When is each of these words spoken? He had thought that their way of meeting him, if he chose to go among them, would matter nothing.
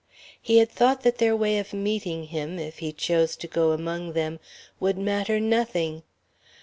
He 0.41 0.57
had 0.57 0.71
thought 0.71 1.03
that 1.03 1.19
their 1.19 1.35
way 1.35 1.59
of 1.59 1.73
meeting 1.73 2.23
him, 2.29 2.57
if 2.57 2.79
he 2.79 2.91
chose 2.91 3.35
to 3.35 3.47
go 3.47 3.71
among 3.71 4.13
them, 4.13 4.39
would 4.79 4.97
matter 4.97 5.39
nothing. 5.39 6.01